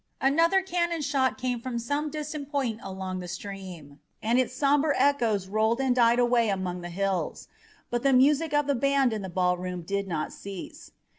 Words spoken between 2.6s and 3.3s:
along the